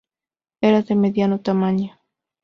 Era 0.61 0.81
de 0.81 0.95
mediano 0.95 1.37
tamaño. 1.41 1.95